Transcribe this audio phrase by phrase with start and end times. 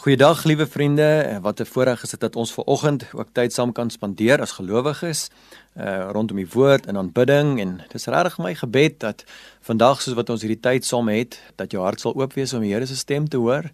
[0.00, 3.72] Goeiedag liewe vriende, wat 'n voorreg is dit dat ons ver oggend ook tyd saam
[3.72, 5.28] kan spandeer as gelowiges
[5.76, 9.24] uh rondom die woord en aanbidding en dis regtig my gebed dat
[9.60, 12.60] vandag soos wat ons hierdie tyd saam het, dat jou hart sal oop wees om
[12.60, 13.70] die Here se stem te hoor.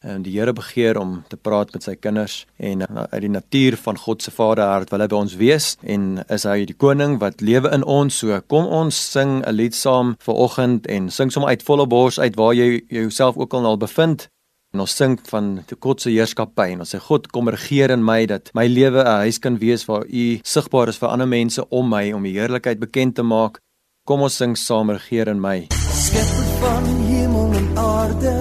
[0.00, 3.76] En die Here begeer om te praat met sy kinders en uh, uit die natuur
[3.76, 7.40] van God se Vaderhart wil hy by ons wees en is hy die koning wat
[7.40, 8.18] lewe in ons.
[8.18, 12.18] So kom ons sing 'n lied saam ver oggend en sing sommer uit volle bors
[12.18, 14.28] uit waar jy jouself ook al bevind.
[14.72, 18.00] En ons sing van die God se heerskappy en ons sê God kom regeer in
[18.00, 21.60] my dat my lewe 'n huis kan wees waar U sigbaar is vir ander mense
[21.68, 23.60] om my om die heerlikheid bekend te maak.
[24.08, 25.68] Kom ons sing saam regeer in my.
[25.92, 28.34] Skepper van hemel en aarde.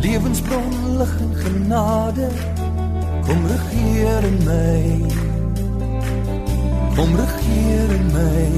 [0.00, 2.28] Lewensbron lig en genade.
[3.26, 4.80] Kom regeer in my.
[6.96, 8.48] Kom regeer in my.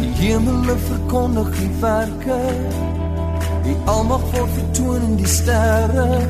[0.00, 3.05] Die hemel verkondig U werke.
[3.66, 6.20] Die almag word vertoon in die sterre.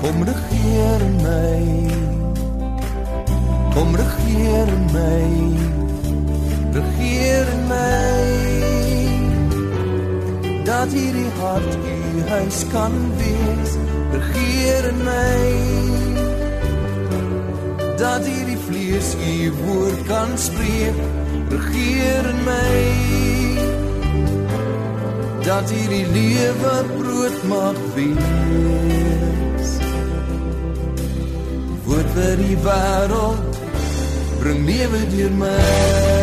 [0.00, 1.60] Kom regeer in my.
[3.72, 5.22] Kom regeer in my.
[6.76, 8.28] Regeer in my.
[10.68, 13.74] Dat hierdie hart u huis kan wees.
[14.12, 15.42] Regeer in my.
[17.96, 21.04] Dat hierdie vlees u woord kan spreek.
[21.48, 23.39] Regeer in my
[25.44, 29.70] dat hierdie lewe brood mag wees.
[31.84, 33.60] Woord vir die wêreld
[34.40, 36.19] bring lewe deur my.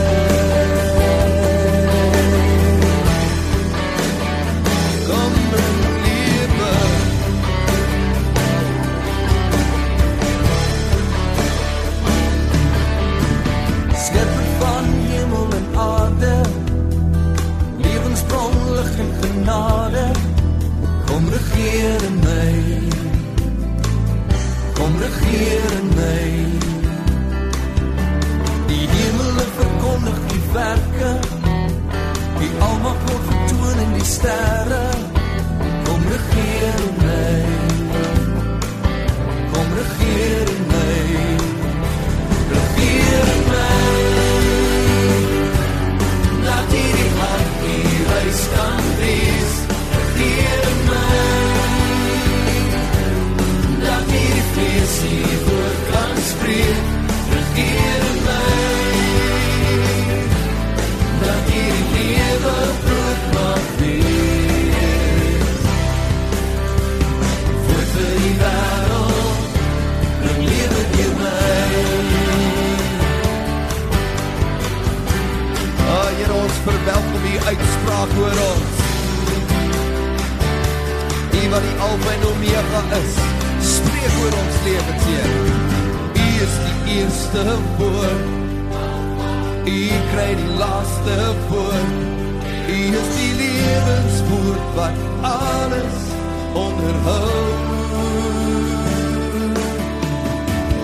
[21.57, 22.53] Regeer in my.
[24.73, 26.29] Kom regeer in my.
[28.67, 31.11] Die hemel verkondig die werke.
[32.39, 34.85] Die almag word vertoon in die sterre.
[35.85, 37.41] Kom regeer in my.
[39.53, 41.36] Kom regeer in my.
[77.47, 78.85] Uitspraak oor ons
[81.31, 83.17] Die wat die Alpha en Omega is
[83.67, 85.31] spreek oor ons lewens, Heer.
[86.13, 87.43] U is die eerste
[87.77, 88.27] woord.
[89.67, 89.79] U
[90.11, 91.17] kry die laaste
[91.49, 91.97] woord.
[92.67, 95.99] U is die lewenswoord wat alles
[96.53, 97.43] onderhou.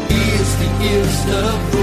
[0.09, 1.41] U is die eerste
[1.71, 1.82] woord.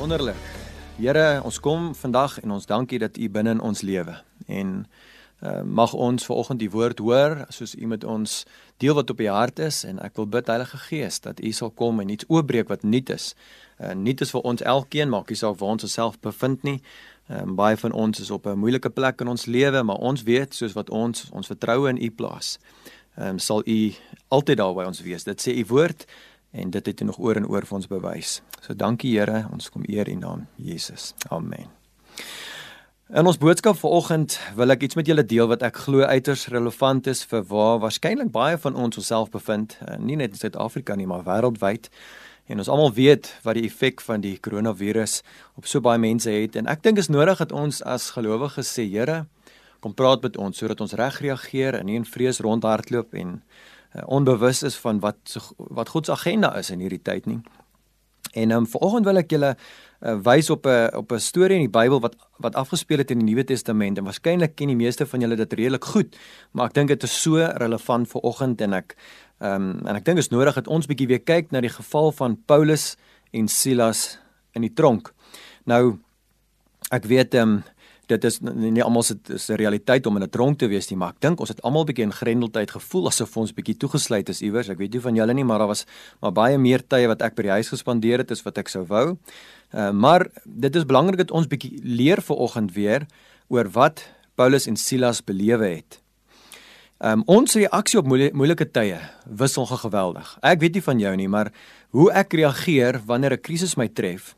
[0.00, 0.36] Wonderlik.
[0.96, 4.14] Here, ons kom vandag en ons dankie dat U binne in ons lewe
[4.48, 4.70] en
[5.44, 8.38] uh, mag ons vanoggend die woord hoor soos U met ons
[8.80, 11.74] deel wat op U hart is en ek wil bid Heilige Gees dat U sal
[11.76, 13.34] kom en iets oopbreek wat nuut is.
[13.76, 16.78] Uh, nuut is vir ons elkeen, maak nie saak waar ons osself bevind nie.
[17.28, 20.56] Um, baie van ons is op 'n moeilike plek in ons lewe, maar ons weet
[20.56, 22.56] soos wat ons ons vertroue in U plaas.
[23.18, 23.92] Ehm um, sal U
[24.28, 25.28] altyd daar by ons wees.
[25.28, 26.06] Dit sê U woord
[26.50, 28.38] en dit het U nog oor en oor vir ons bewys.
[28.60, 31.14] So dankie Here, ons kom eer U naam, Jesus.
[31.28, 31.70] Amen.
[33.10, 37.08] In ons boodskap vanoggend wil ek iets met julle deel wat ek glo uiters relevant
[37.10, 41.06] is vir waar waarskynlik baie van ons onsself bevind, eh, nie net in Suid-Afrika nie,
[41.10, 41.88] maar wêreldwyd.
[42.46, 45.22] En ons almal weet wat die effek van die koronavirus
[45.58, 48.86] op so baie mense het en ek dink is nodig dat ons as gelowiges sê,
[48.86, 49.26] Here,
[49.80, 53.42] kom praat met ons sodat ons reg reageer en nie in vrees rondhardloop en
[54.06, 57.40] onbewus is van wat wat God se agenda is in hierdie tyd nie.
[58.32, 61.78] En um, vanoggend wil ek julle uh, wys op 'n op 'n storie in die
[61.78, 65.20] Bybel wat wat afgespeel het in die Nuwe Testament en waarskynlik ken die meeste van
[65.20, 66.16] julle dit redelik goed,
[66.52, 68.96] maar ek dink dit is so relevant vir oggend en ek
[69.40, 72.12] um, en ek dink dit is nodig dat ons bietjie weer kyk na die geval
[72.12, 72.96] van Paulus
[73.32, 74.18] en Silas
[74.54, 75.12] in die tronk.
[75.64, 75.98] Nou
[76.90, 77.62] ek weet ehm um,
[78.10, 80.90] dit is nie, nie almal se is 'n realiteit om in 'n tronk te wees
[80.90, 84.28] nie, maar ek dink ons het almal bietjie in grendeltyd gevoel asof ons bietjie toegesluit
[84.28, 84.68] is iewers.
[84.68, 85.86] Ek weet nie van julle nie, maar daar was
[86.20, 88.84] maar baie meer tye wat ek by die huis gespandeer het as wat ek sou
[88.84, 89.16] wou.
[89.72, 93.06] Uh, maar dit is belangrik dat ons bietjie leer vir oggend weer
[93.48, 94.04] oor wat
[94.34, 96.00] Paulus en Silas belewe het.
[97.00, 100.34] Um, ons reaksie op moeilike tye wissel geweldig.
[100.44, 101.48] Ek weet nie van jou nie, maar
[101.96, 104.36] hoe ek reageer wanneer 'n krisis my tref,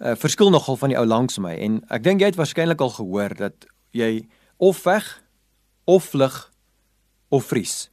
[0.00, 2.94] uh, verskil nogal van die ou langs my en ek dink jy het waarskynlik al
[2.96, 4.26] gehoor dat jy
[4.58, 5.06] of veg
[5.84, 6.50] of vlug
[7.30, 7.88] of vries.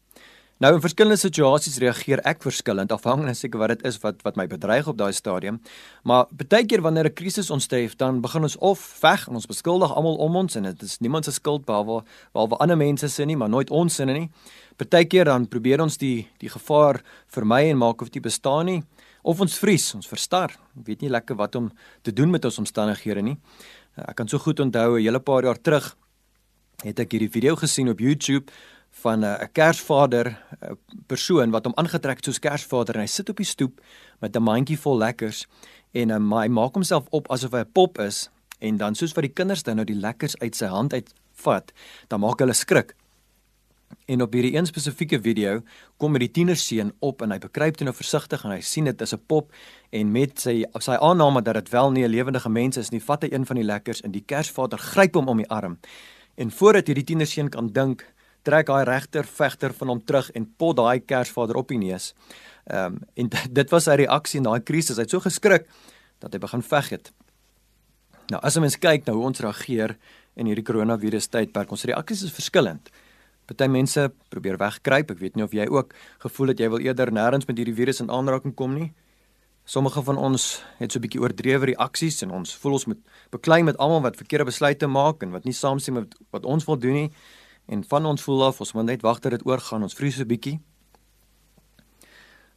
[0.58, 4.48] Nou in verskillende situasies reageer ek verskillend afhangende seker wat dit is wat wat my
[4.50, 5.60] bedreig op daai stadium.
[6.02, 9.46] Maar baie keer wanneer 'n krisis ons tref, dan begin ons of veg en ons
[9.46, 12.04] beskuldig almal om ons en dit is niemand se skuld behalwe
[12.34, 14.30] behalwe ander mense se nie, maar nooit ons se nie.
[14.78, 18.84] Baie keer dan probeer ons die die gevaar vermy en maak of dit bestaan nie
[19.28, 20.56] of ons vries, ons verstar.
[20.88, 21.72] Weet nie lekker wat om
[22.02, 23.38] te doen met ons omstandighede nie.
[23.98, 25.96] Ek kan so goed onthou 'n hele paar jaar terug
[26.84, 28.52] het ek hierdie video gesien op YouTube
[29.02, 30.38] van 'n Kersvader
[31.08, 33.82] persoon wat hom aangetrek het soos Kersvader en hy sit op die stoep
[34.22, 35.48] met 'n mandjie vol lekkers
[35.94, 38.30] en um, hy maak homself op asof hy 'n pop is
[38.60, 41.72] en dan soos wat die kinders dan nou die lekkers uit sy hand uitvat,
[42.08, 42.96] dan maak hulle skrik.
[44.08, 45.62] En op hierdie een spesifieke video
[45.98, 49.02] kom met die tienerseun op en hy bekruip toe nou versigtig en hy sien dit
[49.02, 49.52] is 'n pop
[49.92, 53.22] en met sy sy aanname dat dit wel nie 'n lewendige mens is nie, vat
[53.22, 55.80] hy een van die lekkers en die Kersvader gryp hom om die arm.
[56.36, 60.76] En voordat hierdie tienerseun kan dink, trek daai regter vegter van hom terug en pot
[60.76, 62.14] daai Kersvader op die neus.
[62.66, 63.30] Ehm um, en
[63.60, 64.96] dit was sy reaksie na daai krisis.
[64.96, 65.68] Hy het so geskrik
[66.20, 67.12] dat hy begin veg het.
[68.32, 69.98] Nou as 'n mens kyk na hoe ons reageer
[70.36, 72.90] in hierdie koronavirus tydperk, ons reaksies is verskillend.
[73.48, 75.12] Party mense probeer wegkruip.
[75.12, 75.94] Ek weet nie of jy ook
[76.26, 78.92] gevoel het jy wil eerder nêrens met hierdie virus in aanraking kom nie.
[79.68, 83.02] Sommige van ons het so 'n bietjie oordrewe reaksies en ons voel ons moet
[83.32, 86.78] beklei met almal wat verkeerde besluite maak en wat nie saamstem met wat ons wil
[86.78, 87.12] doen nie.
[87.68, 89.84] En van ons voel af ons moet net wag dat dit oorgaan.
[89.84, 90.60] Ons vrees so 'n bietjie.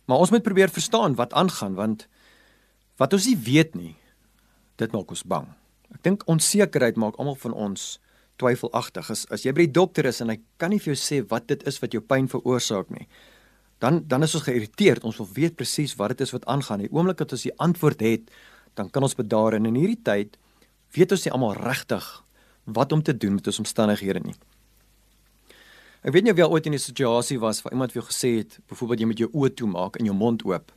[0.04, 2.08] Maar ons moet probeer verstaan wat aangaan want
[2.96, 3.96] wat ons nie weet nie,
[4.76, 5.46] dit maak ons bang.
[5.94, 7.98] Ek dink onsekerheid maak almal van ons
[8.40, 9.10] twyfelagtig.
[9.12, 11.48] As as jy by die dokter is en hy kan nie vir jou sê wat
[11.52, 13.06] dit is wat jou pyn veroorsaak nie,
[13.80, 15.04] dan dan is ons geïrriteerd.
[15.04, 16.84] Ons wil weet presies wat dit is wat aangaan.
[16.84, 18.30] Die oomblik dat ons die antwoord het,
[18.74, 20.38] dan kan ons bedaar en in hierdie tyd
[20.96, 22.06] weet ons nie almal regtig
[22.64, 24.36] wat om te doen met ons omstandighede nie.
[26.00, 28.36] Ek weet nie of jy ooit in 'n situasie was waar iemand vir jou gesê
[28.38, 30.72] het, byvoorbeeld jy moet jou oë toemaak en jou mond oop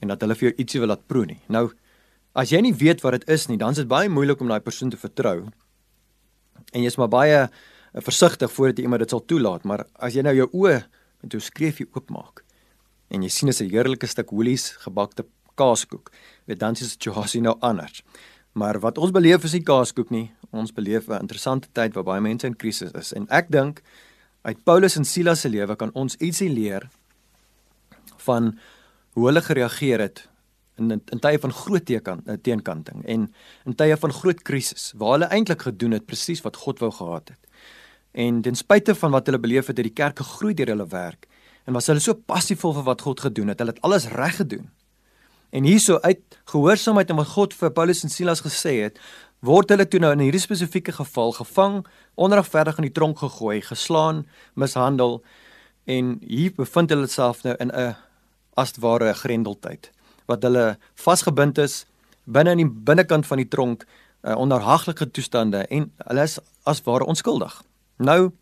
[0.00, 1.40] en dat hulle vir jou ietsie wil laat proe nie.
[1.48, 1.70] Nou,
[2.34, 4.60] as jy nie weet wat dit is nie, dan is dit baie moeilik om daai
[4.60, 5.48] persoon te vertrou
[6.74, 7.50] en jy's maar baie uh,
[8.02, 10.80] versigtig voordat jy iemand dit sal toelaat, maar as jy nou jou oë
[11.22, 12.42] met jou skreefie oopmaak
[13.14, 16.10] en jy sien 'n heerlike stuk holies gebakte kaaskoek,
[16.46, 18.02] weet dan is die situasie nou anders.
[18.54, 20.32] Maar wat ons beleef is nie kaaskoek nie.
[20.50, 23.82] Ons beleef 'n interessante tyd waar baie mense in krisis is en ek dink
[24.42, 26.88] uit Paulus en Silas se lewe kan ons ietsie leer
[28.16, 28.58] van
[29.14, 30.28] hoe hulle gereageer het
[30.76, 33.26] in in tye van groot teenkant eh, teenkanting en
[33.64, 37.28] in tye van groot krisis waar hulle eintlik gedoen het presies wat God wou gehad
[37.28, 37.40] het.
[38.12, 41.28] En ten spyte van wat hulle beleef het, het die kerk gegroei deur hulle werk
[41.64, 43.58] en was hulle so passievol vir wat God gedoen het.
[43.58, 44.68] Hulle het alles reg gedoen.
[45.54, 48.98] En hierso uit gehoorsaamheid aan wat God vir Paulus en Silas gesê het,
[49.44, 51.82] word hulle toe nou in hierdie spesifieke geval gevang,
[52.14, 55.22] onregverdig in die tronk gegooi, geslaan, mishandel
[55.84, 57.96] en hier bevind hulle self nou in 'n
[58.56, 59.90] as ware grendeltyd
[60.30, 61.84] wat hulle vasgebind is
[62.24, 66.82] binne in die binnekant van die tronk uh, onder haglike toestande en hulle is as
[66.86, 67.62] ware onskuldig.
[67.98, 68.32] Nou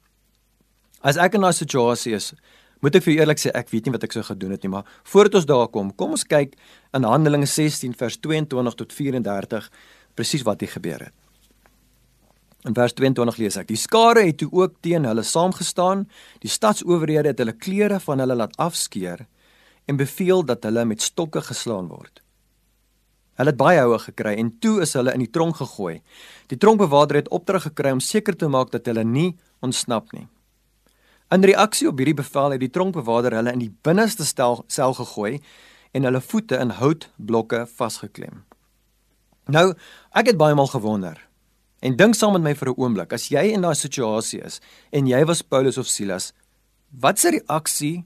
[1.03, 2.33] as ek in 'n situasie is,
[2.81, 4.87] moet ek vir eerlik sê ek weet nie wat ek sou gedoen het nie, maar
[5.05, 6.55] voordat ons daar kom, kom ons kyk
[6.95, 9.71] in Handelinge 16 vers 22 tot 34
[10.15, 11.15] presies wat hier gebeur het.
[12.65, 16.07] In vers 22 lees ek: Die skare het toe ook teen hulle saamgestaan,
[16.41, 19.27] die stadsowerhede het hulle klere van hulle laat afskeer
[19.87, 22.23] en beveel dat hulle met stokke geslaan word.
[23.41, 26.01] Hulle het baie houe gekry en toe is hulle in die tronk gegooi.
[26.53, 29.33] Die tronkbewaarder het opdrag gekry om seker te maak dat hulle nie
[29.65, 30.29] ontsnap nie.
[31.33, 35.41] In reaksie op hierdie bevel het die tronkbewaarder hulle in die binneste stel sel gegooi
[35.97, 38.45] en hulle voete in houtblokke vasgeklem.
[39.49, 39.73] Nou,
[40.15, 41.17] ek het baie maal gewonder.
[41.83, 44.61] En dink saam met my vir 'n oomblik, as jy in daai situasie is
[44.93, 46.33] en jy was Paulus of Silas,
[46.91, 48.05] watse reaksie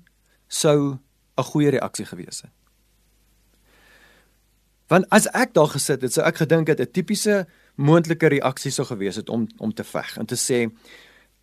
[0.49, 0.99] sou
[1.37, 2.51] 'n goeie reaksie gewees het?
[4.89, 8.87] Want as ek daar gesit het, sou ek gedink het 'n tipiese moontlike reaksie sou
[8.87, 10.71] gewees het om om te veg en te sê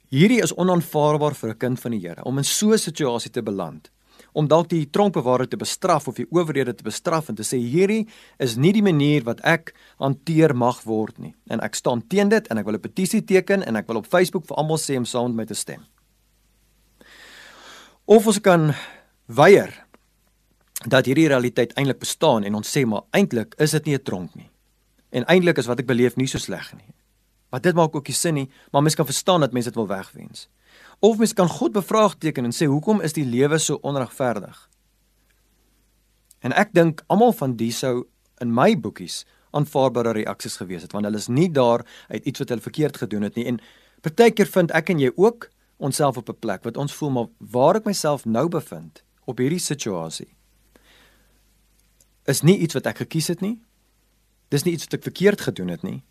[0.10, 3.44] hierdie is onaanvaarbaar vir 'n kind van die Here om in so 'n situasie te
[3.44, 3.92] beland
[4.34, 8.08] om dalk die tronkbewaarder te bestraf of die owerhede te bestraf en te sê hierdie
[8.38, 12.48] is nie die manier wat ek hanteer mag word nie en ek staan teen dit
[12.48, 15.06] en ek wil 'n petisie teken en ek wil op Facebook vir almal sê om
[15.06, 15.86] saam met my te stem.
[18.06, 18.74] Of ons kan
[19.28, 19.83] weier
[20.88, 24.36] dat hierdie realiteit eintlik bestaan en ons sê maar eintlik is dit nie 'n tronk
[24.36, 24.50] nie.
[25.12, 26.94] En eintlik is wat ek beleef nie so sleg nie.
[27.50, 29.88] Maar dit maak ook nie sin nie, maar mens kan verstaan dat mense dit wil
[29.88, 30.50] wegwens.
[31.00, 34.70] Of mens kan God bevraagteken en sê hoekom is die lewe so onregverdig?
[36.40, 38.08] En ek dink almal van die sou
[38.42, 42.54] in my boekies aanvaarbare reaksies gewees het want hulle is nie daar uit iets wat
[42.54, 43.60] hulle verkeerd gedoen het nie en
[44.06, 47.76] partykeer vind ek en jy ook onsself op 'n plek wat ons voel maar waar
[47.76, 50.34] ek myself nou bevind op hierdie situasie
[52.30, 53.58] is nie iets wat ek gekies het nie.
[54.54, 56.02] Dis nie iets wat ek verkeerd gedoen het nie.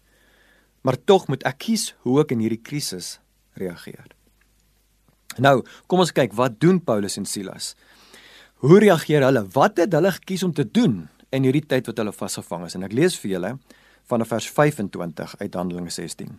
[0.83, 3.17] Maar tog moet ek kies hoe ek in hierdie krisis
[3.59, 4.11] reageer.
[5.41, 7.73] Nou, kom ons kyk wat doen Paulus en Silas.
[8.63, 9.45] Hoe reageer hulle?
[9.55, 12.77] Wat het hulle gekies om te doen in hierdie tyd wat hulle vasgevang is?
[12.77, 13.55] En ek lees vir julle
[14.11, 16.35] van vers 25 uit Handelinge 16.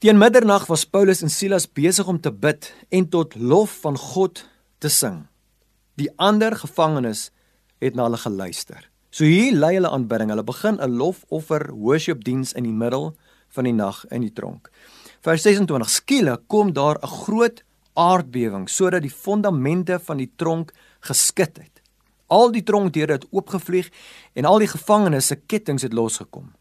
[0.00, 4.46] Teen middernag was Paulus en Silas besig om te bid en tot lof van God
[4.80, 5.26] te sing.
[6.00, 7.28] Die ander gevangenes
[7.80, 8.90] het na hulle geluister.
[9.10, 10.30] So hier lei hulle aanbidding.
[10.30, 13.16] Hulle begin 'n lofoffer worship diens in die middel
[13.48, 14.70] van die nag in die tronk.
[15.20, 17.62] Vers 26: Skielik kom daar 'n groot
[17.94, 21.82] aardbewing sodat die fondamente van die tronk geskit het.
[22.26, 23.90] Al die tronkdeure het oopgevlieg
[24.32, 26.52] en al die gevangenes se kettinge het losgekom.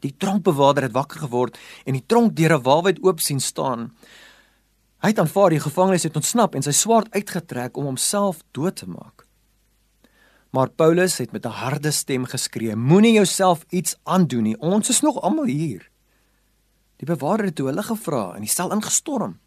[0.00, 3.96] Die tronkbewaarder het wakker geword en die tronkdeure waarwyd oop sien staan.
[5.00, 8.88] Hy het aanvaar die gevangenes het ontsnap en sy swaard uitgetrek om homself dood te
[8.88, 9.25] maak.
[10.56, 14.58] Maar Paulus het met 'n harde stem geskree: Moenie jouself iets aandoen nie.
[14.58, 15.90] Ons is nog almal hier.
[16.96, 19.40] Die bewaarder het toe hulle gevra en die sel ingestorm.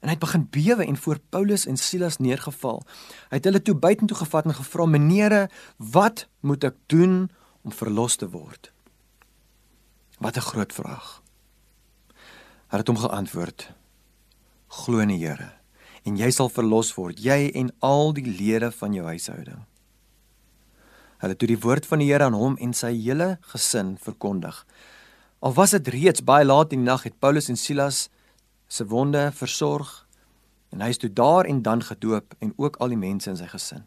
[0.00, 2.82] En hy het begin bewe en voor Paulus en Silas neergeval.
[3.28, 7.30] Hy het hulle toe buitentoe gevat en gevra: "Meneere, wat moet ek doen
[7.62, 8.72] om verlos te word?"
[10.18, 11.22] Wat 'n groot vraag.
[12.66, 13.72] Hy het hom geantwoord:
[14.66, 15.52] "Glo in die Here
[16.02, 19.69] en jy sal verlos word, jy en al die lede van jou huishouding."
[21.20, 24.64] Hulle het die woord van die Here aan hom en sy hele gesin verkondig.
[25.40, 28.08] Al was dit reeds baie laat in die nag, het Paulus en Silas
[28.68, 30.06] se wonde versorg
[30.70, 33.48] en hy is toe daar en dan gedoop en ook al die mense in sy
[33.50, 33.84] gesin.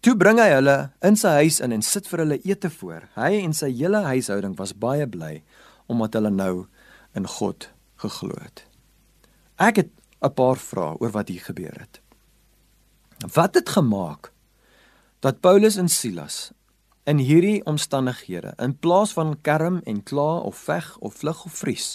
[0.00, 3.08] Toe bring hy hulle in sy huis in en sit vir hulle ete voor.
[3.16, 5.38] Hy en sy hele huishouding was baie bly
[5.88, 6.66] omdat hulle nou
[7.16, 7.70] in God
[8.02, 8.64] geglo het.
[9.58, 9.90] Ek het
[10.22, 12.00] 'n paar vrae oor wat hier gebeur het.
[13.34, 14.32] Wat het gemaak
[15.20, 16.52] dat Paulus en Silas
[17.08, 21.86] in hierdie omstandighede in plaas van kerm en kla of veg of vlug of vries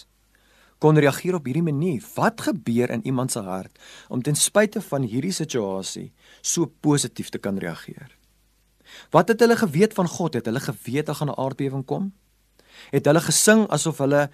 [0.83, 2.03] kon reageer op hierdie manier.
[2.17, 3.79] Wat gebeur in iemand se hart
[4.11, 6.09] om ten spyte van hierdie situasie
[6.41, 8.09] so positief te kan reageer?
[9.15, 10.33] Wat het hulle geweet van God?
[10.33, 12.11] Het hulle geweet dat gaan 'n aardbewing kom?
[12.91, 14.29] Het hulle gesing asof hulle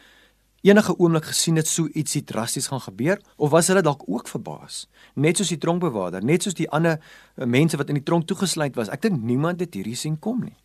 [0.62, 4.88] enige oomblik gesien het so ietsie drasties gaan gebeur of was hulle dalk ook verbaas?
[5.14, 7.00] Net soos die tronkbewaarder net soos die ander
[7.36, 8.90] eh, mense wat in die tronk toegesluit was.
[8.90, 10.58] Ek dink niemand het hierdie sien kom nie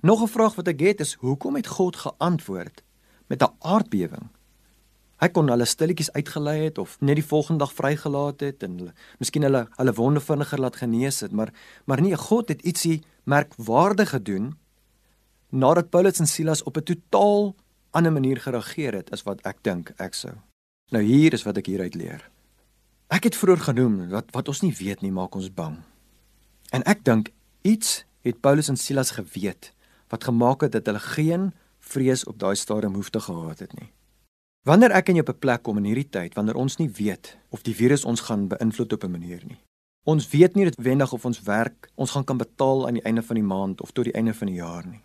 [0.00, 2.82] Nog 'n vraag wat ek het is hoekom het God geantwoord
[3.26, 4.28] met 'n aardbewing?
[5.20, 8.92] Hy kon hulle stilletjies uitgelei het of net die volgende dag vrygelaat het en hulle
[9.18, 11.52] miskien hulle hulle wonde vinniger laat genees het, maar
[11.84, 14.56] maar nee, God het ietsie merkwaardig gedoen
[15.48, 17.54] nadat Paulus en Silas op 'n totaal
[17.90, 20.34] ander manier gereageer het as wat ek dink ek sou.
[20.90, 22.30] Nou hier is wat ek hieruit leer.
[23.06, 25.76] Ek het vroeër genoem wat wat ons nie weet nie maak ons bang.
[26.70, 27.28] En ek dink
[27.62, 29.72] iets het Paulus en Silas geweet
[30.10, 33.90] wat gemaak het dat hulle geen vrees op daai stadium hoef te gehad het nie.
[34.68, 37.38] Wanneer ek en jy op 'n plek kom in hierdie tyd wanneer ons nie weet
[37.48, 39.58] of die virus ons gaan beïnvloed op 'n manier nie.
[40.04, 43.34] Ons weet nie noodwendig of ons werk ons gaan kan betaal aan die einde van
[43.34, 45.02] die maand of tot die einde van die jaar nie.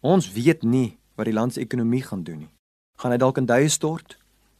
[0.00, 2.50] Ons weet nie wat die land se ekonomie gaan doen nie.
[2.98, 4.18] Gaan hy dalk in duie stort?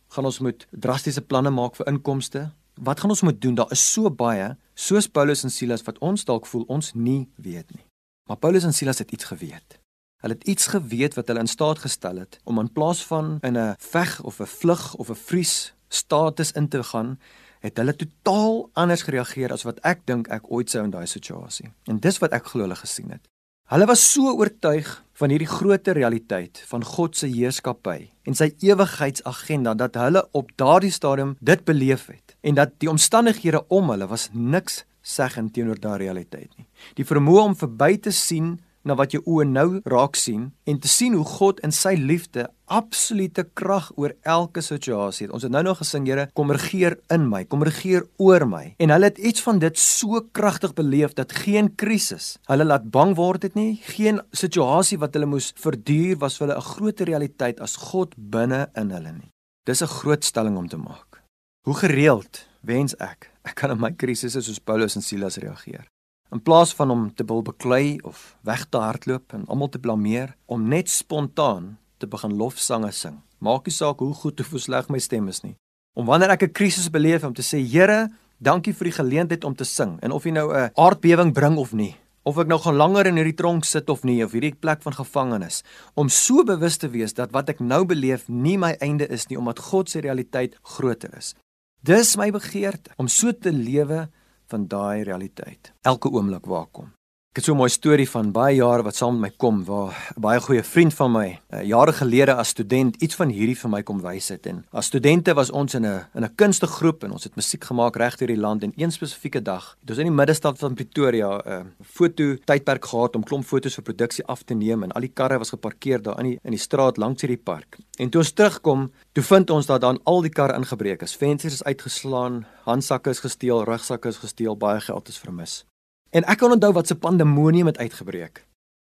[0.08, 2.52] Gaan ons moet drastiese planne maak vir inkomste?
[2.74, 3.54] Wat gaan ons moet doen?
[3.54, 7.74] Daar is so baie, soos Paulus en Silas wat ons dalk voel ons nie weet
[7.74, 7.84] nie.
[8.28, 9.80] Maar Paulus en Silas het iets geweet.
[10.22, 13.58] Hulle het iets geweet wat hulle in staat gestel het om in plaas van in
[13.58, 17.18] 'n veg of 'n vlug of 'n vries status in te gaan,
[17.60, 21.72] het hulle totaal anders gereageer as wat ek dink ek ooit sou in daai situasie.
[21.84, 23.28] En dis wat ek glo hulle gesien het.
[23.72, 29.74] Hulle was so oortuig van hierdie groter realiteit van God se heerskappy en sy ewigheidsagenda
[29.74, 34.28] dat hulle op daardie stadium dit beleef het en dat die omstandighede om hulle was
[34.32, 36.66] niks seggend teenoor daardie realiteit nie.
[36.94, 40.90] Die vermoë om verby te sien na wat jou oë nou raak sien en te
[40.90, 45.34] sien hoe God in sy liefde absolute krag oor elke situasie het.
[45.34, 48.74] Ons het nou nog gesing, Here, kom regeer in my, kom regeer oor my.
[48.82, 53.14] En hulle het iets van dit so kragtig beleef dat geen krisis hulle laat bang
[53.18, 53.76] word het nie.
[53.94, 58.68] Geen situasie wat hulle moes verduur was vir hulle 'n groter realiteit as God binne
[58.74, 59.30] in hulle nie.
[59.66, 61.22] Dis 'n groot stelling om te maak.
[61.64, 65.86] Hoe gereeld wens ek ek kan in my krisisse soos Paulus en Silas reageer.
[66.32, 70.36] In plaas van om te wil beklei of weg te hardloop en almal te blameer,
[70.46, 73.18] om net spontaan te begin lofsange sing.
[73.38, 75.56] Maak nie saak hoe goed of hoe sleg my stem is nie.
[75.98, 78.08] Om wanneer ek 'n krisis beleef om te sê, Here,
[78.40, 81.72] dankie vir die geleentheid om te sing en of jy nou 'n aardbewing bring of
[81.72, 84.82] nie, of ek nou gaan langer in hierdie tronk sit of nie, of hierdie plek
[84.82, 85.62] van gevangenis,
[85.94, 89.38] om so bewus te wees dat wat ek nou beleef nie my einde is nie
[89.38, 91.34] omdat God se realiteit groter is.
[91.82, 94.04] Dis my begeerte om so te lewe
[94.52, 95.72] van daai realiteit.
[95.82, 96.92] Elke oomblik waar kom.
[97.32, 99.96] Ek het so 'n mooi storie van baie jare wat saam met my kom waar
[100.16, 103.70] 'n baie goeie vriend van my uh, jare gelede as student iets van hierdie vir
[103.70, 107.12] my kom wys het en as studente was ons in 'n in 'n kunstegroep en
[107.12, 110.04] ons het musiek gemaak reg deur die land en een spesifieke dag het ons in
[110.04, 114.42] die middestad van Pretoria 'n uh, foto tydperk gehad om klomp fotos vir produksie af
[114.42, 117.22] te neem en al die karre was geparkeer daar in die in die straat langs
[117.22, 117.78] hierdie park.
[117.98, 121.16] En toe ons terugkom, toe vind ons dat dan al die karre ingebreek is.
[121.16, 125.64] Vensters is uitgeslaan, handsakke is gesteel, rugsakke is gesteel, baie geld is vermis.
[126.12, 128.42] En ek kan onthou wat se pandemonium het uitgebreek.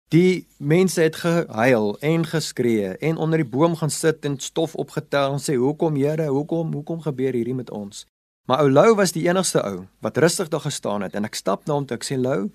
[0.09, 5.36] Die mense het gehuil en geskree en onder die boom gaan sit en stof opgetel
[5.36, 8.07] en sê hoekom Here, hoekom, hoekom gebeur hierdie met ons?
[8.50, 11.67] Maar ou Lou was die enigste ou wat rustig daar gestaan het en ek stap
[11.69, 12.50] na hom toe ek sê Lou,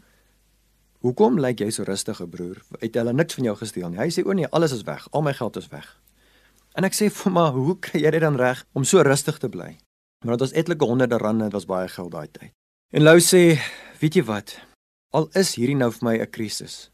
[1.07, 2.59] hoekom lyk jy so rustig, broer?
[2.83, 4.03] Het hulle niks van jou gesteel nie?
[4.03, 5.07] Hy sê o nee, alles is weg.
[5.14, 5.87] Al my geld is weg.
[6.75, 9.46] En ek sê vir my, hoe kry jy dit dan reg om so rustig te
[9.46, 9.77] bly?
[10.27, 12.51] Want dit was etlike honderde rande, dit was baie geld daai tyd.
[12.94, 13.57] En Lou sê,
[13.98, 14.52] weet jy wat?
[15.18, 16.90] Al is hierdie nou vir my 'n krisis.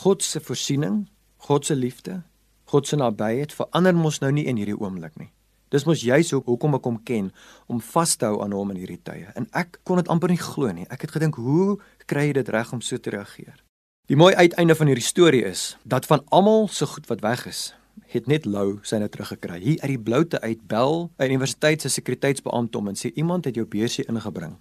[0.00, 2.22] God se voorsiening, God se liefde,
[2.64, 5.28] God se nabyheid verander mos nou nie in hierdie oomblik nie.
[5.68, 7.32] Dis mos juis hoe hoekom ek hom ken
[7.68, 9.28] om vas te hou aan hom in hierdie tye.
[9.36, 10.86] En ek kon dit amper nie glo nie.
[10.88, 13.62] Ek het gedink, hoe kry jy dit reg om so te reageer?
[14.08, 17.74] Die mooi uiteinde van hierdie storie is dat van almal se goed wat weg is,
[18.06, 19.60] het net Lou syne teruggekry.
[19.60, 23.54] Hier uit die bloute uit bel 'n universiteit se sekuriteitsbeampte om en sê iemand het
[23.54, 24.56] jou beursie ingebring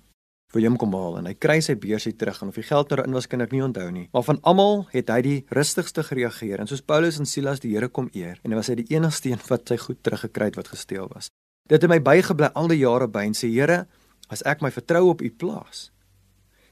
[0.54, 3.06] wil hom kom haal en hy kry sy beursie terug en of die geld nou
[3.06, 4.08] in was kan ek nie onthou nie.
[4.14, 7.88] Maar van almal het hy die rustigste gereageer en soos Paulus en Silas die Here
[7.88, 10.74] kom eer en hy was hy die enigste een wat sy goed teruggekry het wat
[10.74, 11.32] gesteel was.
[11.70, 13.86] Dit het my bygebly al die jare by en sê Here,
[14.32, 15.90] as ek my vertrou op U plaas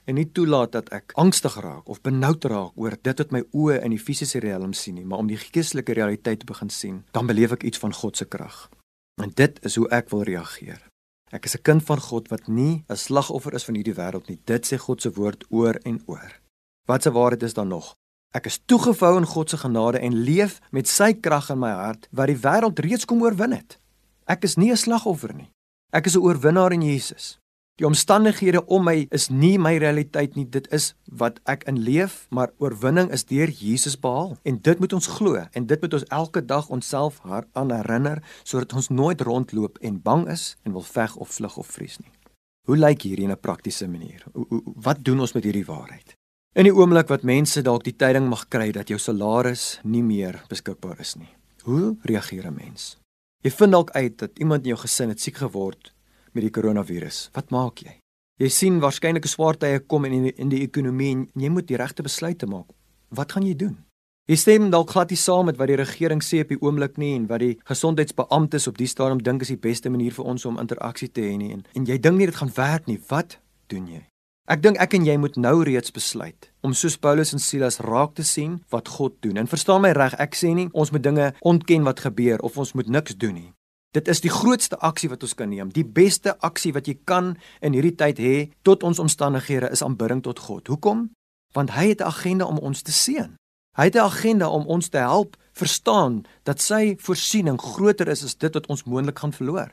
[0.10, 3.78] en nie toelaat dat ek angstig raak of benoud raak oor dit wat my oë
[3.86, 7.30] in die fisiese riem sien nie, maar om die geestelike realiteit te begin sien, dan
[7.30, 8.68] beleef ek iets van God se krag.
[9.22, 10.89] En dit is hoe ek wil reageer.
[11.32, 14.42] Ek is 'n kind van God wat nie 'n slagoffer is van hierdie wêreld nie.
[14.46, 16.40] Dit sê God se woord oor en oor.
[16.86, 17.96] Wat se waarheid is dan nog?
[18.34, 22.08] Ek is toegevou in God se genade en leef met sy krag in my hart
[22.12, 23.80] wat die wêreld reeds kom oorwin het.
[24.28, 25.50] Ek is nie 'n slagoffer nie.
[25.92, 27.39] Ek is 'n oorwinnaar in Jesus.
[27.80, 30.44] Die omstandighede om my is nie my realiteit nie.
[30.44, 30.90] Dit is
[31.22, 34.34] wat ek in leef, maar oorwinning is deur Jesus behaal.
[34.44, 38.76] En dit moet ons glo en dit moet ons elke dag onsself aan herinner sodat
[38.76, 42.12] ons nooit rondloop en bang is en wil veg of vlug of vrees nie.
[42.68, 44.26] Hoe lyk hierdie in 'n praktiese manier?
[44.76, 46.18] Wat doen ons met hierdie waarheid?
[46.56, 50.44] In die oomblik wat mense dalk die tyding mag kry dat jou salaris nie meer
[50.50, 51.32] beskikbaar is nie.
[51.64, 52.98] Hoe reageer 'n mens?
[53.42, 55.94] Jy vind dalk uit dat iemand in jou gesin het siek geword
[56.34, 57.30] met die koronavirus.
[57.34, 58.00] Wat maak jy?
[58.40, 61.68] Jy sien waarskynlik 'n swaar tye kom in die, in die ekonomie en jy moet
[61.68, 62.72] die regte besluite maak.
[63.10, 63.78] Wat gaan jy doen?
[64.30, 67.16] Jy stem dalk glad nie saam met wat die regering sê op die oomblik nie
[67.16, 70.60] en wat die gesondheidsbeamptes op die stadium dink is die beste manier vir ons om
[70.62, 73.00] interaksie te hê nie en, en jy dink nie dit gaan werk nie.
[73.10, 74.04] Wat doen jy?
[74.50, 78.16] Ek dink ek en jy moet nou reeds besluit om soos Paulus en Silas raak
[78.18, 79.38] te sien wat God doen.
[79.38, 82.74] En verstaan my reg, ek sê nie ons moet dinge ontken wat gebeur of ons
[82.74, 83.52] moet niks doen nie.
[83.92, 85.72] Dit is die grootste aksie wat ons kan neem.
[85.74, 87.34] Die beste aksie wat jy kan
[87.66, 90.70] in hierdie tyd hê tot ons omstandighede is aanbidding tot God.
[90.70, 91.10] Hoekom?
[91.58, 93.34] Want hy het 'n agenda om ons te seën.
[93.78, 98.36] Hy het 'n agenda om ons te help verstaan dat sy voorsiening groter is as
[98.36, 99.72] dit wat ons moontlik gaan verloor.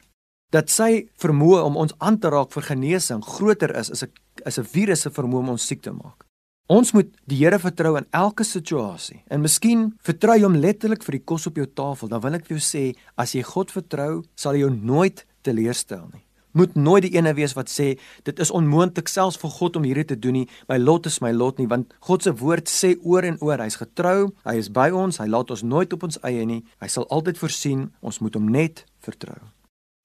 [0.51, 4.13] Dat sy vermoë om ons aan te raak vir genesing groter is as 'n
[4.45, 6.26] as 'n virus se vermoë om ons siek te maak.
[6.67, 9.21] Ons moet die Here vertrou in elke situasie.
[9.31, 12.11] En miskien vertrou jy hom letterlik vir die kos op jou tafel.
[12.11, 12.83] Dan wil ek vir jou sê,
[13.15, 16.25] as jy God vertrou, sal hy jou nooit teleurstel nie.
[16.59, 17.93] Moet nooit die ene wees wat sê
[18.27, 20.47] dit is onmoontlik selfs vir God om hierdie te doen nie.
[20.67, 23.79] My lot is my lot nie, want God se woord sê oor en oor, hy's
[23.79, 26.65] getrou, hy is by ons, hy laat ons nooit op ons eie nie.
[26.83, 27.93] Hy sal altyd voorsien.
[28.03, 29.39] Ons moet hom net vertrou.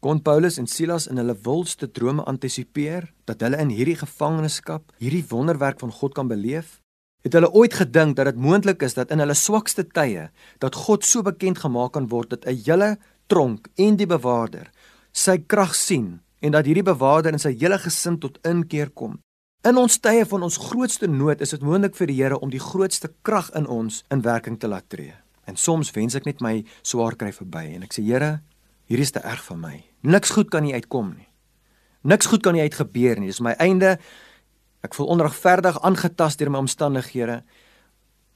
[0.02, 5.22] Kon Paulus en Silas in hulle wildste drome antisipeer dat hulle in hierdie gevangenskap hierdie
[5.30, 6.80] wonderwerk van God kan beleef?
[7.22, 11.06] Het hulle ooit gedink dat dit moontlik is dat in hulle swakste tye dat God
[11.06, 12.98] so bekend gemaak kan word dat 'n hele
[13.30, 14.72] tronk en die bewaarder
[15.14, 19.20] sy krag sien en dat hierdie bewaarder en sy hele gesin tot inkeer kom?
[19.62, 22.60] In ons tye van ons grootste nood is dit moontlik vir die Here om die
[22.60, 25.14] grootste krag in ons in werking te laat tree.
[25.46, 28.42] En soms wens ek net my swaar kry verby en ek sê Here,
[28.92, 29.76] hierdie is te erg vir my.
[30.04, 31.28] Niks goed kan nie uitkom nie.
[32.04, 33.30] Niks goed kan nie uitgebeur nie.
[33.32, 33.98] Dis my einde.
[34.82, 37.42] Ek voel onregverdig aangetast deur my omstandighede.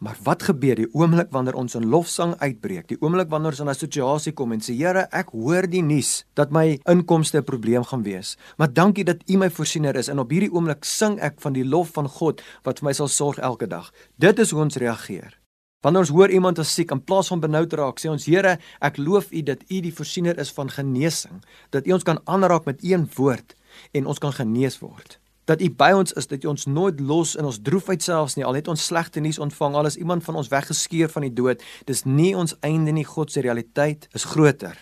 [0.03, 2.89] Maar wat gebeur die oomblik wanneer ons in lofsang uitbreek?
[2.91, 6.25] Die oomblik wanneer ons in 'n situasie kom en sê Here, ek hoor die nuus
[6.35, 8.37] dat my inkomste 'n probleem gaan wees.
[8.57, 11.65] Maar dankie dat U my voorsiener is en op hierdie oomblik sing ek van die
[11.65, 13.91] lof van God wat vir my sal sorg elke dag.
[14.17, 15.44] Dit is hoe ons reageer.
[15.83, 18.97] Wanneer ons hoor iemand is siek, in plaas van benoud raak, sê ons Here, ek
[18.97, 21.43] loof U dat U die voorsiener is van genesing,
[21.75, 23.53] dat U ons kan aanraak met een woord
[23.93, 25.19] en ons kan genees word.
[25.45, 28.45] Dat U by ons is, dat U ons nooit los in ons droefheid selfs nie,
[28.47, 31.61] al het ons slegte nuus ontvang, al is iemand van ons weggeskeur van die dood,
[31.85, 34.73] dis nie ons einde nie, God se realiteit is groter.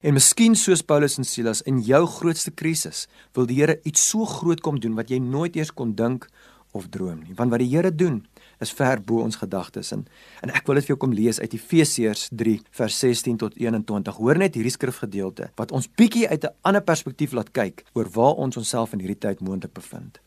[0.00, 4.28] En miskien soos Paulus en Silas in jou grootste krisis, wil die Here iets so
[4.28, 6.28] groot kom doen wat jy nooit eers kon dink
[6.76, 7.34] of droom nie.
[7.36, 8.22] Want wat die Here doen,
[8.60, 10.06] is ver bo ons gedagtes en
[10.44, 14.16] en ek wil dit vir jou kom lees uit Efesiërs 3 vers 16 tot 21.
[14.16, 18.34] Hoor net hierdie skrifgedeelte wat ons bietjie uit 'n ander perspektief laat kyk oor waar
[18.34, 20.20] ons onsself in hierdie tyd moontlik bevind.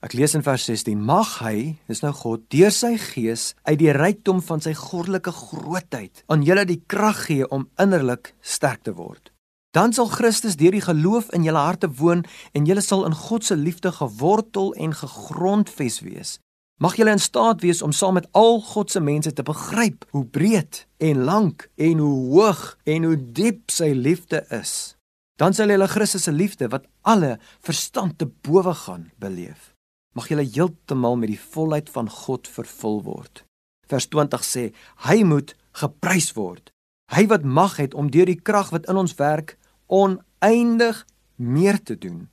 [0.00, 3.92] Ek lees in vers 16: Mag hy, dis nou God, deur sy gees uit die
[3.92, 9.28] rykdom van sy goddelike grootheid aan julle die krag gee om innerlik sterk te word.
[9.76, 12.24] Dan sal Christus deur die geloof in julle harte woon
[12.56, 16.38] en julle sal in God se liefde gewortel en gegrondves wees.
[16.80, 20.24] Mag julle in staat wees om saam met al God se mense te begryp hoe
[20.24, 24.96] breed en lank en hoe hoog en hoe diep sy liefde is.
[25.36, 29.74] Dan sal julle Christus se liefde wat alle verstand te bowe gaan beleef.
[30.16, 33.44] Mag julle heeltemal met die volheid van God vervul word.
[33.88, 34.64] Vers 20 sê:
[35.04, 36.72] Hy moet geprys word.
[37.12, 41.04] Hy wat mag het om deur die krag wat in ons werk oneindig
[41.36, 42.30] meer te doen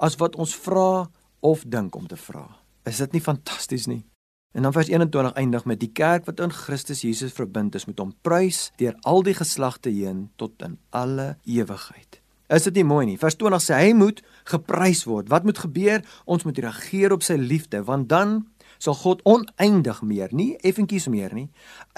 [0.00, 1.10] as wat ons vra
[1.44, 2.59] of dink om te vra.
[2.88, 4.04] Is dit nie fantasties nie?
[4.52, 8.00] En dan vers 21 eindig met die kerk wat in Christus Jesus verbind is met
[8.02, 12.18] hom prys deur al die geslagte heen tot in alle ewigheid.
[12.50, 13.18] Is dit nie mooi nie?
[13.18, 15.28] Vers 20 sê hy moet geprys word.
[15.30, 16.02] Wat moet gebeur?
[16.26, 18.40] Ons moet reageer op sy liefde want dan
[18.80, 21.50] sal God oneindig meer, nie effentjies meer nie,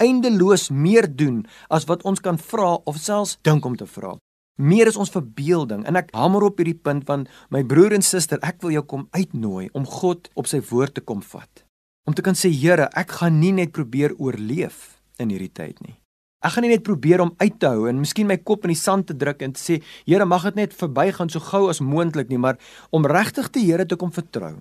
[0.03, 4.17] eindeloos meer doen as wat ons kan vra of selfs dink om te vra.
[4.61, 8.37] Meer is ons verbeelding en ek hamer op hierdie punt van my broer en suster,
[8.45, 11.63] ek wil jou kom uitnooi om God op sy woord te kom vat.
[12.05, 15.95] Om te kan sê Here, ek gaan nie net probeer oorleef in hierdie tyd nie.
[16.45, 18.77] Ek gaan nie net probeer om uit te hou en miskien my kop in die
[18.77, 22.29] sand te druk en te sê Here, mag dit net verbygaan so gou as moontlik
[22.29, 22.61] nie, maar
[22.93, 24.59] om regtig die Here te kom vertrou.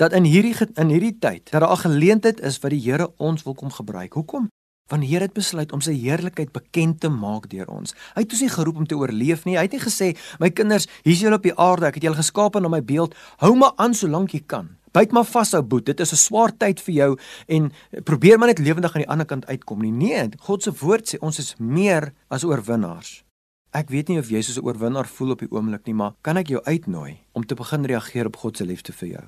[0.00, 3.44] Dat in hierdie in hierdie tyd dat daar 'n geleentheid is wat die Here ons
[3.44, 4.14] wil kom gebruik.
[4.14, 4.48] Hoekom?
[4.92, 7.94] Want die Here het besluit om sy heerlikheid bekend te maak deur ons.
[8.14, 9.56] Hy het ons nie geroep om te oorleef nie.
[9.56, 11.86] Hy het nie gesê, "My kinders, hier's julle op die aarde.
[11.86, 13.14] Ek het julle geskaap na my beeld.
[13.38, 14.76] Hou maar aan solank jy kan.
[14.92, 15.86] Byt maar vas, ou boet.
[15.86, 17.18] Dit is 'n swaar tyd vir jou
[17.48, 17.72] en
[18.04, 21.18] probeer maar net lewendig aan die ander kant uitkom nie." Nee, God se woord sê
[21.18, 23.24] ons is meer as oorwinnaars.
[23.72, 26.36] Ek weet nie of jy soos 'n oorwinnaar voel op die oomblik nie, maar kan
[26.36, 29.24] ek jou uitnooi om te begin reageer op God se liefde vir jou?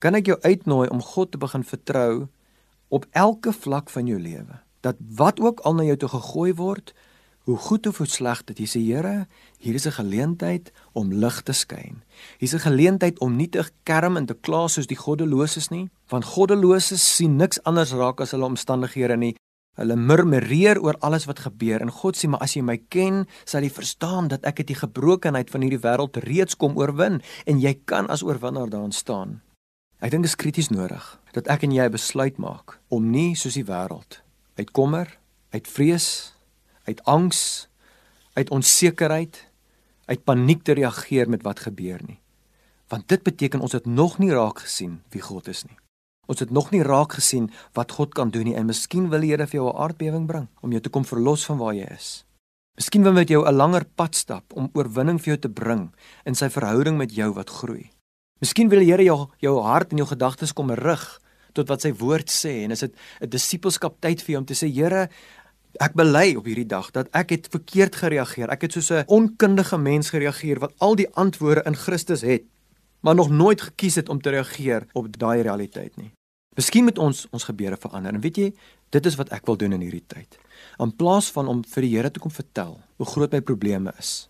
[0.00, 2.28] Kan ek jou uitnooi om God te begin vertrou
[2.88, 4.63] op elke vlak van jou lewe?
[4.84, 6.92] Dat wat ook al na jou toe gegooi word,
[7.44, 9.26] hoe goed of hoe sleg dit jy sê Here,
[9.58, 12.02] hier is 'n geleentheid om lig te skyn.
[12.38, 16.24] Hier's 'n geleentheid om nie te kerm en te kla soos die goddeloses nie, want
[16.24, 19.36] goddeloses sien niks anders raak as hulle omstandighede nie.
[19.76, 23.62] Hulle murmureer oor alles wat gebeur en God sê maar as jy my ken, sal
[23.62, 28.06] jy verstaan dat ek die gebrokenheid van hierdie wêreld reeds kom oorwin en jy kan
[28.06, 29.40] as oorwinnaar daar staan.
[30.00, 33.34] Ek dink dit is krities nodig dat ek en jy 'n besluit maak om nie
[33.34, 34.23] soos die wêreld
[34.54, 35.18] uit kommer,
[35.50, 36.34] uit vrees,
[36.84, 37.68] uit angs,
[38.32, 39.50] uit onsekerheid,
[40.04, 42.20] uit paniek te reageer met wat gebeur nie.
[42.88, 45.78] Want dit beteken ons het nog nie raak gesien wie God is nie.
[46.26, 49.32] Ons het nog nie raak gesien wat God kan doen nie en miskien wil die
[49.32, 52.24] Here vir jou 'n aardbewing bring om jou te kom verlos van waar jy is.
[52.76, 55.94] Miskien wil hy met jou 'n langer pad stap om oorwinning vir jou te bring
[56.24, 57.90] in sy verhouding met jou wat groei.
[58.40, 61.20] Miskien wil die Here jou jou hart en jou gedagtes kom rig
[61.54, 64.54] tot wat sy woord sê en is dit 'n disippelskap tyd vir jou om te
[64.54, 65.08] sê Here
[65.82, 68.50] Ek bely op hierdie dag dat ek het verkeerd gereageer.
[68.50, 72.44] Ek het soos 'n onkundige mens gereageer wat al die antwoorde in Christus het,
[73.00, 76.12] maar nog nooit gekies het om te reageer op daai realiteit nie.
[76.54, 78.14] Miskien moet ons ons gebeure verander.
[78.14, 78.52] En weet jy,
[78.90, 80.38] dit is wat ek wil doen in hierdie tyd.
[80.78, 84.28] In plaas van om vir die Here te kom vertel hoe groot my probleme is,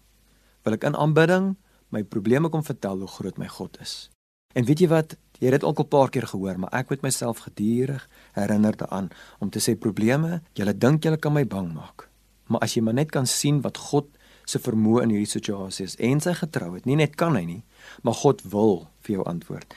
[0.65, 1.57] wil ek in aanbidding
[1.95, 4.11] my probleme kom vertel hoe groot my God is.
[4.55, 5.17] En weet jy wat?
[5.45, 9.09] Jy het dit al 'n paar keer gehoor, maar ek moet myself gedurig herinner daaraan
[9.39, 12.09] om te sê probleme, julle dink julle kan my bang maak.
[12.47, 14.07] Maar as jy maar net kan sien wat God
[14.45, 17.65] se vermoë in hierdie situasie is en sy getrouheid, nie net kan hy nie,
[18.03, 19.75] maar God wil vir jou antwoord.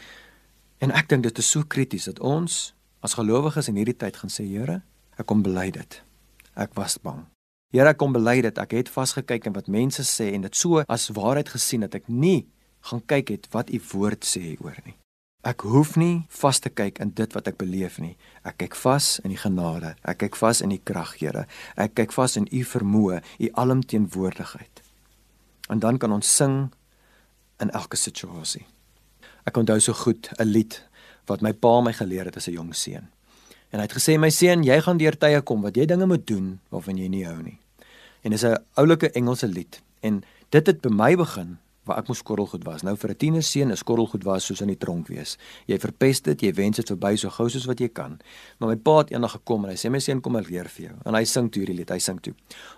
[0.79, 4.29] En ek dink dit is so krities dat ons as gelowiges in hierdie tyd gaan
[4.29, 4.81] sê, Here,
[5.17, 6.03] ek kom bely dit.
[6.55, 7.25] Ek was bang.
[7.73, 8.57] Here, ek kom bely dit.
[8.57, 12.07] Ek het vasgekyk in wat mense sê en dit so as waarheid gesien dat ek
[12.07, 12.47] nie
[12.79, 14.95] gaan kyk het wat u woord sê oor nie.
[15.45, 18.15] Ek hoef nie vas te kyk in dit wat ek beleef nie.
[18.47, 19.93] Ek kyk vas in die genade.
[20.01, 21.45] Ek kyk vas in die krag, Here.
[21.77, 24.81] Ek kyk vas in u vermoë, u alomteenwoordigheid.
[25.69, 26.71] En dan kan ons sing
[27.61, 28.65] in elke situasie.
[29.45, 30.81] Ek onthou so goed 'n lied
[31.27, 33.07] wat my pa my geleer het as 'n jong seun.
[33.71, 36.27] En hy het gesê my seun, jy gaan deur tye kom wat jy dinge moet
[36.27, 37.59] doen waarvan jy nie hou nie.
[38.23, 42.21] En dis 'n oulike Engelse lied en dit het by my begin waar ek moes
[42.23, 42.83] korrelgoed was.
[42.83, 45.37] Nou vir 'n tienerseun is korrelgoed was soos in die tronk wees.
[45.67, 48.19] Jy verpest dit, jy wens dit verby so gou soos wat jy kan.
[48.59, 50.85] Maar my pa het eendag gekom en hy sê my seun kom ek leer vir
[50.85, 50.95] jou.
[51.05, 51.89] En hy sing toe hierdie lied.
[51.89, 52.33] Hy sing toe.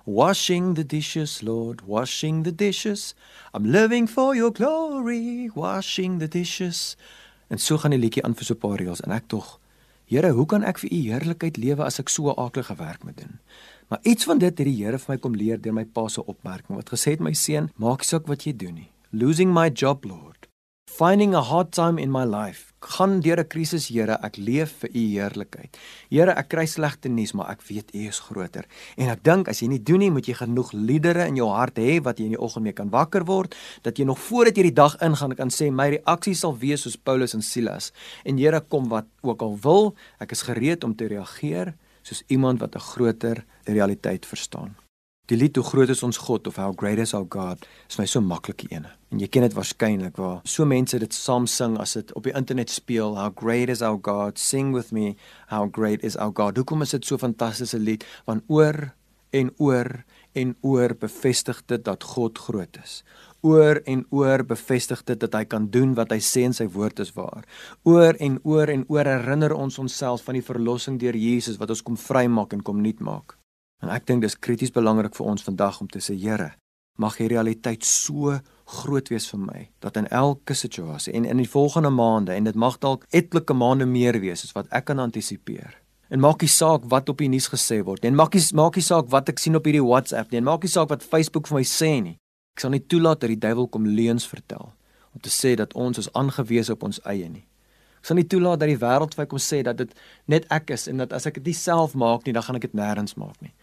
[0.05, 3.15] Washing the dishes, Lord, washing the dishes.
[3.53, 6.95] I'm living for your glory, washing the dishes.
[7.49, 9.59] En so gaan die liedjie aan vir so 'n paar reels en ek tog
[10.09, 13.39] Here, hoe kan ek vir u heerlikheid lewe as ek so aaklige werk moet doen?
[13.89, 16.25] Maar iets van dit het die Here vir my kom leer deur my pa se
[16.25, 20.05] opmerking wat gesê het my seun, maak saak wat jy doen nie losing my job
[20.05, 20.47] lord.
[20.85, 24.89] Finding a hard time in my life gaan deur 'n krisis Here ek leef vir
[24.89, 25.77] u heerlikheid.
[26.09, 28.65] Here ek kry slegte nuus maar ek weet u is groter.
[28.97, 31.77] En ek dink as jy nie doen nie moet jy genoeg liedere in jou hart
[31.77, 34.63] hê wat jy in die oggend mee kan wakker word dat jy nog voordat jy
[34.63, 37.91] die dag ingaan kan sê my reaksie sal wees soos Paulus en Silas.
[38.25, 42.59] En Here kom wat ook al wil ek is gereed om te reageer soos iemand
[42.59, 44.75] wat 'n groter realiteit verstaan
[45.29, 48.05] Die lied hoe groot is ons God of how great is our God is my
[48.09, 48.89] so maklike ene.
[49.13, 52.33] En jy ken dit waarskynlik waar so mense dit saam sing as dit op die
[52.33, 55.13] internet speel how great is our God sing with me
[55.53, 56.57] how great is our God.
[56.57, 58.95] Hoekom is dit so fantastiese lied want oor
[59.29, 60.01] en oor
[60.33, 63.03] en oor bevestig dit dat God groot is.
[63.45, 67.05] Oor en oor bevestig dit dat hy kan doen wat hy sê in sy woord
[67.05, 67.45] is waar.
[67.85, 71.85] Oor en oor en oor herinner ons onsself van die verlossing deur Jesus wat ons
[71.85, 73.38] kom vrymaak en kom nuut maak.
[73.79, 76.51] En ek dink dis krities belangrik vir ons vandag om te sê Here,
[76.99, 78.35] mag hierdie realiteit so
[78.69, 82.57] groot wees vir my dat in elke situasie en in die volgende maande en dit
[82.59, 85.77] mag dalk etlike maande meer wees as wat ek kan antisipeer.
[86.09, 88.11] En maak nie saak wat op die nuus gesê word nie.
[88.11, 90.41] En maak nie maak nie saak wat ek sien op hierdie WhatsApp nie.
[90.41, 92.17] En maak nie saak wat Facebook vir my sê nie.
[92.57, 94.73] Ek sal nie toelaat dat die duiwel kom leuns vertel
[95.13, 97.45] om te sê dat ons is aangewese op ons eie nie.
[98.01, 99.95] Ek sal nie toelaat dat die wêreld vir my kom sê dat dit
[100.29, 102.77] net ek is en dat as ek dit self maak nie, dan gaan ek dit
[102.77, 103.53] nêrens maak nie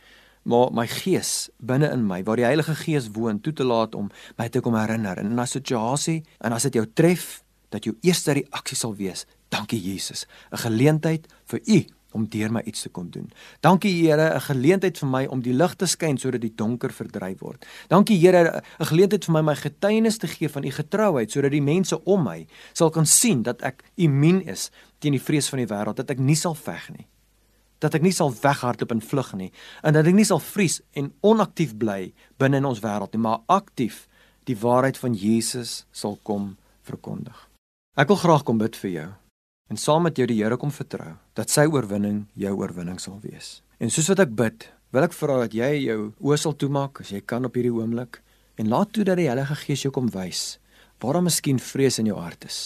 [0.46, 4.11] maar my gees binne in my waar die Heilige Gees woon toe te laat om
[4.38, 8.32] my te kom herinner in 'n situasie en as dit jou tref dat jou eerste
[8.32, 13.11] reaksie sal wees dankie Jesus 'n geleentheid vir u om deur my iets te kom
[13.11, 13.30] doen.
[13.61, 17.40] Dankie Here, 'n geleentheid vir my om die lig te skyn sodat die donker verdryf
[17.40, 17.66] word.
[17.88, 21.62] Dankie Here, 'n geleentheid vir my my getuienis te gee van u getrouheid sodat die
[21.62, 25.66] mense om my sal kan sien dat ek immuun is teen die vrees van die
[25.66, 27.06] wêreld, dat ek nie sal veg nie
[27.85, 29.51] dat ek nie sal weghardloop en vlug nie
[29.83, 33.45] en dat ek nie sal vries en onaktief bly binne in ons wêreld nie maar
[33.53, 34.07] aktief
[34.47, 36.55] die waarheid van Jesus sal kom
[36.87, 37.37] verkondig.
[37.99, 39.09] Ek wil graag kom bid vir jou
[39.67, 43.61] en saam met jou die Here kom vertrou dat sy oorwinning jou oorwinning sal wees.
[43.83, 47.11] En soos wat ek bid, wil ek vra dat jy jou oë sal toemaak as
[47.11, 48.21] jy kan op hierdie oomblik
[48.57, 50.61] en laat toe dat die Heilige Gees jou kom wys
[51.03, 52.61] waar daar miskien vrees in jou hart is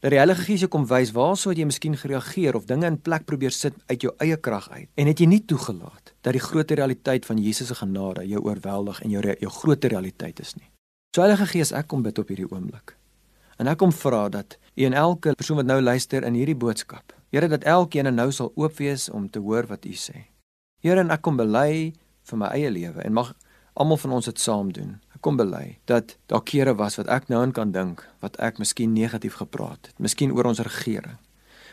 [0.00, 3.24] dat die Heilige Gees jou kom wys waarso jy miskien gereageer of dinge in plek
[3.26, 6.70] probeer sit uit jou eie krag uit en het jy nie toegelaat dat die groot
[6.70, 10.70] realiteit van Jesus se genade jou oorweldig en jou jou groot realiteit is nie.
[11.16, 12.94] So Heilige Gees, ek kom bid op hierdie oomblik.
[13.58, 17.12] En ek kom vra dat U en elke persoon wat nou luister in hierdie boodskap,
[17.28, 20.28] Here dat elkeen nou sal oop wees om te hoor wat U sê.
[20.80, 21.92] Here, en ek kom bely
[22.30, 23.34] vir my eie lewe en mag
[23.74, 27.42] almal van ons dit saam doen kom bely dat daar kere was wat ek nou
[27.42, 31.18] aan kan dink wat ek miskien negatief gepraat het, miskien oor ons regering.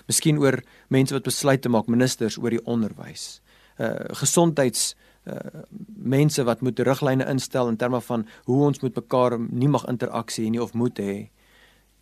[0.08, 0.62] Miskien oor
[0.94, 3.42] mense wat besluit te maak, ministers oor die onderwys.
[3.78, 4.94] Uh gesondheids
[5.26, 5.64] uh
[5.96, 10.46] mense wat moet riglyne instel in terme van hoe ons met mekaar nie mag interaksie
[10.46, 11.16] hê nie of moet hê.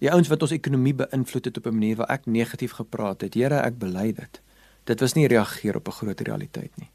[0.03, 3.34] Die ouens wat ons ekonomie beïnvloed het op 'n manier waar ek negatief gepraat het.
[3.34, 4.41] Here, ek bely dit.
[4.84, 6.91] Dit was nie reageer op 'n groot realiteit nie.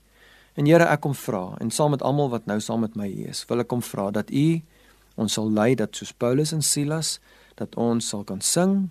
[0.59, 3.31] En Here, ek kom vra en saam met almal wat nou saam met my hier
[3.31, 4.47] is, wil ek kom vra dat U
[5.19, 7.19] ons sal lei dat soos Paulus en Silas
[7.61, 8.89] dat ons sal kan sing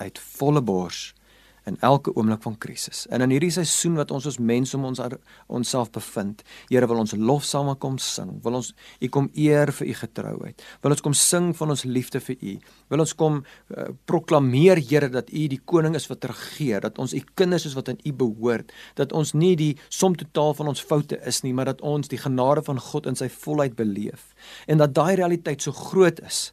[0.00, 1.10] uit volle bors
[1.68, 3.04] in elke oomblik van krisis.
[3.10, 5.00] En in hierdie seisoen wat ons as mens om ons
[5.46, 8.38] onsself bevind, Here wil ons lofsame kom sing.
[8.44, 10.62] Wil ons U kom eer vir U getrouheid.
[10.82, 12.54] Wil ons kom sing van ons liefde vir U.
[12.92, 17.14] Wil ons kom uh, proklameer Here dat U die koning is wat regeer, dat ons
[17.16, 20.84] U kinders is wat aan U behoort, dat ons nie die som totaal van ons
[20.84, 24.30] foute is nie, maar dat ons die genade van God in sy volheid beleef.
[24.66, 26.50] En dat daai realiteit so groot is.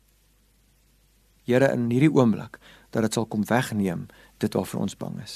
[1.48, 2.58] Here in hierdie oomblik
[2.92, 5.36] dat dit sal kom wegneem dit waarvoor ons bang is.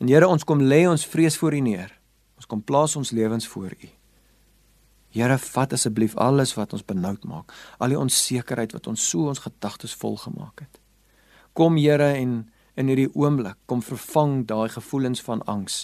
[0.00, 1.92] En Here, ons kom lê ons vrees voor U neer.
[2.40, 3.90] Ons kom plaas ons lewens voor U.
[5.10, 9.42] Here, vat asseblief alles wat ons benoud maak, al die onsekerheid wat ons so ons
[9.42, 10.80] gedagtes vol gemaak het.
[11.52, 12.44] Kom Here en
[12.78, 15.82] in hierdie oomblik kom vervang daai gevoelens van angs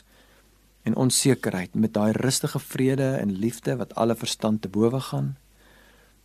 [0.87, 5.35] en onsekerheid met daai rustige vrede en liefde wat alle verstand te bowe gaan.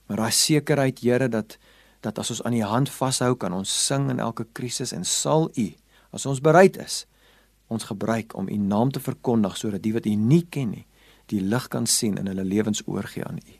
[0.08, 1.58] Maar daai sekerheid Here dat
[2.02, 5.50] dat as ons aan U hand vashou kan ons sing in elke krisis en sal
[5.58, 5.68] U
[6.12, 7.06] as ons bereid is
[7.72, 10.86] ons gebruik om u naam te verkondig sodat die wat u nie ken nie
[11.32, 13.54] die lig kan sien in hulle lewens oorgee aan u.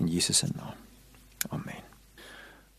[0.00, 0.76] In Jesus se naam.
[1.48, 1.86] Amen.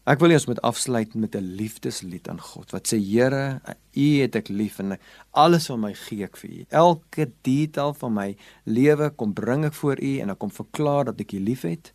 [0.10, 3.62] Ek wil eers met afsluit met 'n liefdeslied aan God wat sê Here
[3.94, 4.98] u het ek lief en
[5.32, 6.66] alles van my gee ek vir u.
[6.70, 11.20] Elke detail van my lewe kom bring ek voor u en ek kom verklaar dat
[11.20, 11.94] ek u liefhet.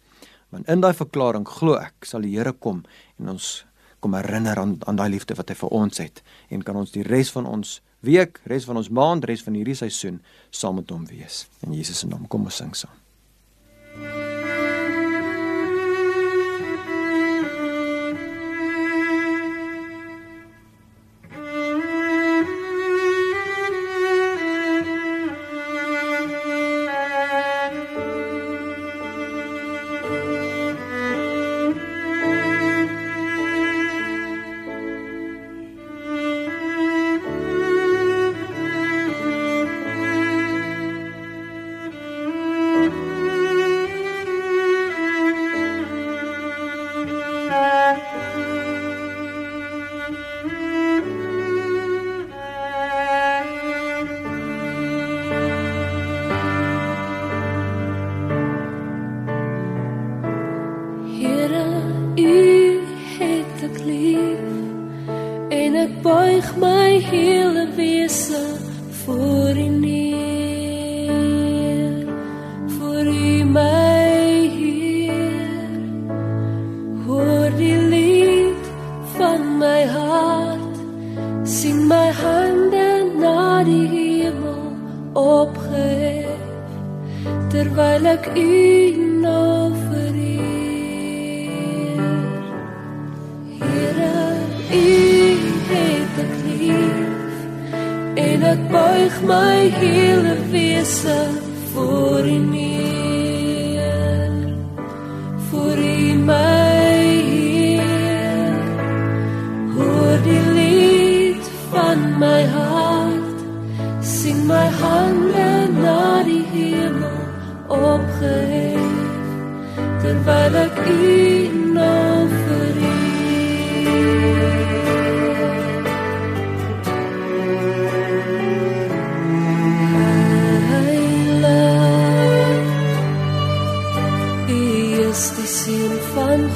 [0.51, 2.85] Want in daai verklaring glo ek sal die Here kom
[3.19, 3.67] en ons
[4.07, 6.23] kom herinner aan aan daai liefde wat hy vir ons het
[6.55, 9.75] en kan ons die res van ons week, res van ons maand, res van hierdie
[9.75, 10.21] seisoen
[10.55, 11.47] saam met hom wees.
[11.67, 13.06] In Jesus se naam, kom ons sing saam.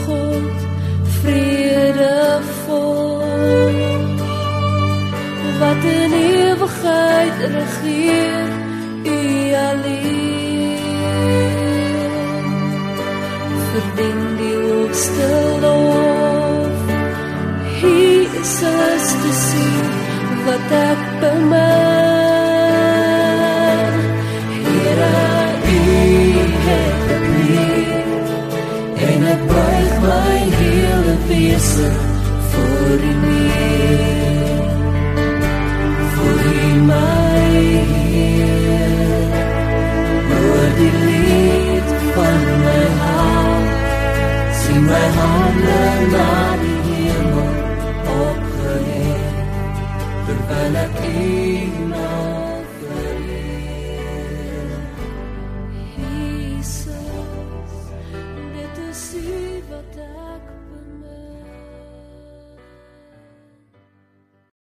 [0.07, 0.59] God
[1.21, 2.49] vredevol.
[5.59, 8.49] Wat in ewigheid regeer
[9.05, 9.19] u
[9.71, 10.79] alleen.
[13.71, 15.29] Verdien die hoogste
[15.61, 16.79] lof.
[17.81, 19.89] Hier is alles te sien
[20.45, 22.00] wat ek bemerk
[30.03, 31.91] my hele wese
[32.51, 34.63] voor U neer.
[36.13, 37.49] Voor U my
[37.93, 39.33] Heer,
[40.37, 43.69] oor die lied van my hart,
[44.63, 45.83] sien my hande
[46.15, 47.53] na die hemel
[48.21, 49.37] opgehef,
[50.27, 51.80] terwyl ek U